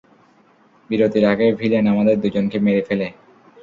বিরতির 0.89 1.25
আগে 1.25 1.47
ভিলেন 1.59 1.85
আমাদের 1.87 2.15
দুজনকে 2.23 2.57
মেরে 2.59 2.81
ফেলে। 2.87 3.07